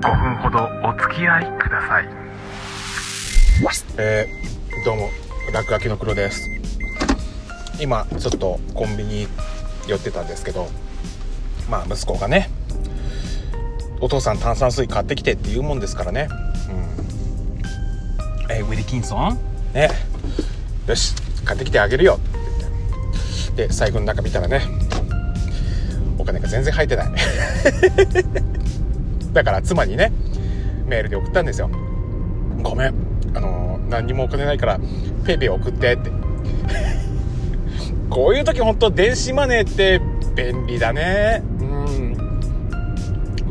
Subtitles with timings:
[0.00, 2.08] 5分ほどお付き合いください。
[3.98, 5.10] えー、どうも
[5.52, 6.48] 落書きの黒です。
[7.78, 9.28] 今ちょっとコンビニ
[9.86, 10.68] 寄ってたんですけど
[11.68, 12.48] まあ息子がね
[14.00, 16.28] お父さん炭酸水買ってきてって言うもんですからね。
[16.70, 16.72] う
[18.48, 18.54] ん。
[18.54, 19.38] えー、ウィリキンソン？
[19.74, 19.90] ね。
[20.86, 21.14] よし
[21.44, 22.14] 買ってきてあげるよ。
[22.14, 24.62] って言ってで財布の中見たらね
[26.16, 27.10] お金が全然入ってない
[29.32, 30.12] だから妻にね
[30.86, 31.70] メールで送ったんですよ。
[32.62, 32.94] ごめん。
[33.34, 34.80] あの何にもお金ないから
[35.24, 36.10] ペイペイ送ってって。
[38.10, 40.00] こういう時本当電子マネーって
[40.34, 41.42] 便利だね。
[41.60, 42.16] うん。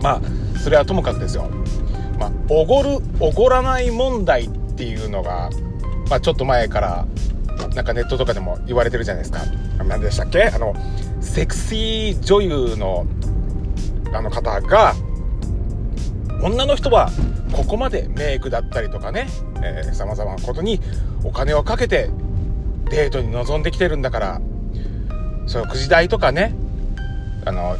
[0.01, 0.21] まあ
[0.59, 1.49] それはともかくですよ。
[2.19, 5.49] まあおごるおごらない問題っていうのが
[6.09, 7.05] まあちょっと前から
[7.75, 9.39] なんかネットとかでも言われてるじゃないですか。
[9.87, 10.43] 何でしたっけ？
[10.43, 10.75] あの
[11.21, 13.05] セクシー女優の
[14.13, 14.93] あの方が
[16.41, 17.09] 女の人は
[17.51, 19.27] ここまでメイクだったりとかね
[19.93, 20.79] さまざまなことに
[21.23, 22.09] お金をかけて
[22.89, 24.41] デートに臨んできてるんだから
[25.47, 26.53] そのくじ代とかね
[27.45, 27.77] あの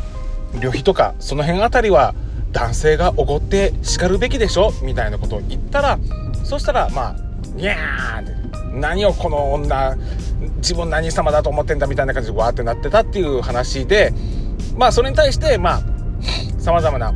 [0.59, 2.15] 旅費とかその辺あたりは
[2.51, 5.99] 男性がおごって叱るべきでしょみたいなことを言ったら
[6.43, 7.15] そしたらまあ
[7.55, 8.39] にゃーって
[8.73, 9.95] 何をこの女
[10.57, 14.13] 自分何様だと思ってんだみたいな感じでわーってなってたっていう話で
[14.75, 15.81] まあそれに対してまあ
[16.59, 17.13] 様々な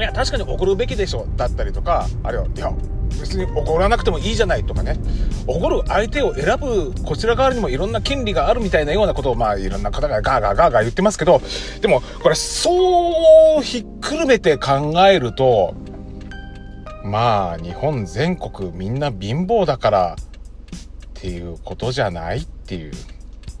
[0.00, 2.72] いや確かに怒るべきでしょだったりとかあるいはいや
[3.20, 4.96] 別に怒らなくてもいいじゃないとかね。
[5.46, 11.42] 怒る相手を選ぶこちら側にもいろんな権利があるみたいなようなことをまあいろんな方がガーガーガーガー言ってますけど
[11.80, 15.74] でもこれそうひっくるめて考えると
[17.04, 22.92] まあ日本全国みんな貧乏だからっていうことじゃないっていう、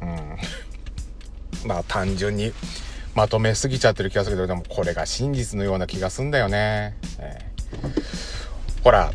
[0.02, 2.52] うん、 まあ単純に
[3.14, 9.10] まとめすぎちゃってる気がするけどでもこれが真実のような気がすんだよね、えー、ほら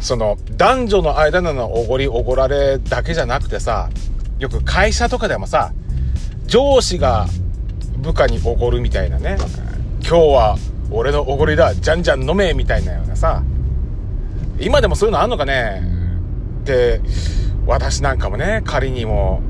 [0.00, 3.90] その男女の間のおごりおごられだけじゃなくてさ
[4.38, 5.72] よく会社とかでもさ
[6.46, 7.26] 上司が
[7.98, 9.36] 部下におごるみたいなね。
[10.00, 10.58] 今日は
[10.90, 13.42] 俺のおごりだじゃんじゃん飲めみたいなようなさ。
[14.60, 15.82] 今でもそういうのあんのかね。
[16.64, 17.00] で
[17.64, 19.40] 私なんかもね仮にも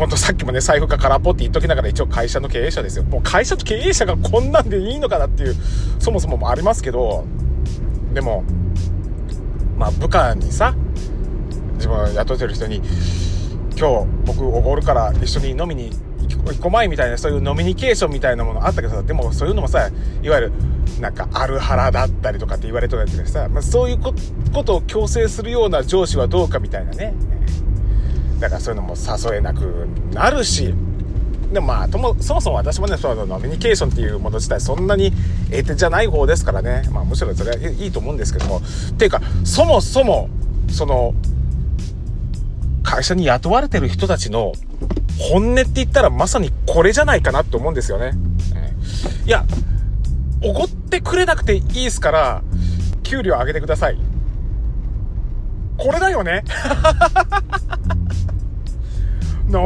[0.00, 3.04] ほんとさっきもね財布が空っぽって言っときながら一応会社の経営者ですよ。
[3.04, 5.54] もう会社と経営者がこんなんでいいのかなっていう
[5.98, 7.26] そもそもありますけど
[8.14, 8.42] でも
[9.76, 10.74] まあ部下にさ
[11.74, 12.76] 自分が雇ってる人に
[13.76, 15.90] 今日僕おごるから一緒に飲みに
[16.46, 19.90] 行こまいみたいなそういうノミニケーションみたいなものあったけどさでもそういうのもさ
[20.22, 20.52] いわゆる
[20.98, 24.14] なんかある腹だったりとかって言われてたりさ、まあ、そういうこ
[24.64, 27.12] とを強制するような上司はどうかみたいなね。
[28.40, 30.74] だからそういうのも誘えなくなるし
[31.52, 35.12] でもまあともそもそも私もねそのノミニケーションっていうもの自体そんなに
[35.50, 40.28] 得手じゃない方ですからねまあむしろそれはいいと思うんですけどもっていうかそもそも
[40.70, 41.14] その
[42.82, 44.52] 会社に雇われてる人たちの
[45.18, 48.12] 本音って言ったらまさにこれじゃないかなって思うんですよね。
[49.26, 49.44] いや、
[50.42, 52.42] おごってくれなくていいですから、
[53.02, 53.98] 給料上げてください。
[55.76, 56.42] これだよね。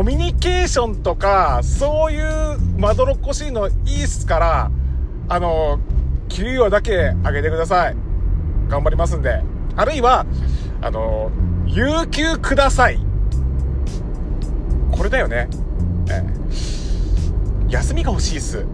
[0.04, 4.70] ノミニケーションとか、そういうまどろっこしいのいいっすから、
[5.30, 5.80] あの、
[6.28, 7.96] 給料だけ上げてください。
[8.68, 9.42] 頑張りますんで。
[9.74, 10.26] あるいは、
[10.82, 11.30] あの、
[11.64, 12.98] 有給ください。
[14.92, 15.48] これだよね。
[16.10, 16.22] え
[17.70, 18.66] え、休みが欲しいっす。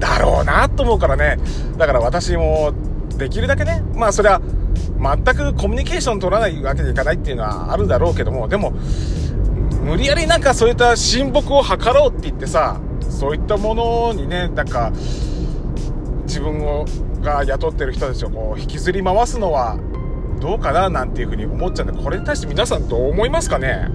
[0.00, 1.38] だろうなと思うからね。
[1.78, 2.72] だから私も、
[3.16, 4.42] できるだけね、まあそれは、
[4.98, 8.72] 全くコミュニケーション取らないわけにいかないっていうのはあるだろうけども、でも、
[9.84, 14.92] 無理やりなんかそういった親睦を図ろうって言ってさ、そういったものにね、なんか、
[16.26, 16.86] 自分を
[17.20, 19.78] が雇ってる人たちをこう引きずり回すのは
[20.40, 23.88] どうかななんていうふうに思っちゃうんでこれに対して皆さんどう思いますかね？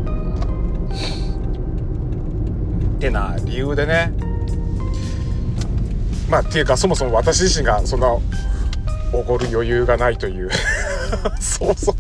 [2.96, 4.14] ってな理由でね。
[6.30, 8.16] まあっていうかそもそも私自身がそんな
[9.14, 10.50] おごる余裕がないという
[11.40, 11.96] そうそう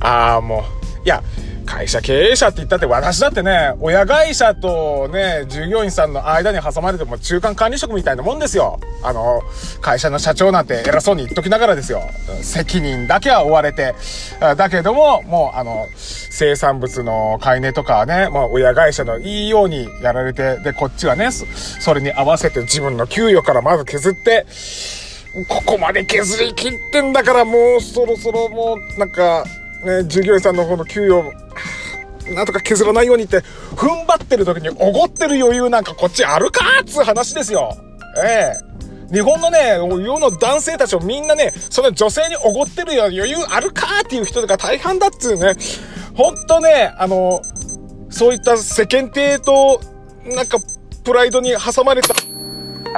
[0.00, 0.64] ああも
[1.02, 1.22] ういや
[1.66, 8.80] 会社経営者って言ったって私だってね、親会社とね、従業員さんの間に挟まれても中間管理職みたいなもんですよ。
[9.02, 9.42] あの、
[9.82, 12.02] 会社の社長なんて偉そうに言っときながらですよ。
[12.40, 13.94] 責任だけは負われて。
[14.56, 24.46] だけども、もうあの、生産物の買い値とかはね、もう親会社のいいようにやられて、で、こっちはね、それに合わせて自分の給与からまず削って、
[25.44, 29.44] ここまで削り切ってんだからもうそろそろもうなんか、
[29.84, 31.32] ね、従業員さんの方の給与
[32.34, 33.38] なんとか削らないようにって、
[33.76, 37.76] 踏ん張ってる時におごってる余裕なんかこっちあるかっつう話ですよ。
[38.20, 38.66] ええ
[39.12, 45.52] 日本のね、世の男性たちをみんなね、その女性におごってる余裕あるかっていう人が大半だっつうね。
[46.16, 47.40] ほんとね、あの、
[48.10, 49.80] そういった世間体と、
[50.24, 50.58] なんか、
[51.04, 52.14] プライドに挟まれた。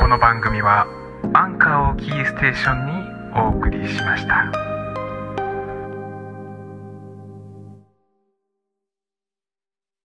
[0.00, 0.86] この番組は
[1.34, 2.92] アンカーをキーステーションに
[3.38, 4.67] お送りしました。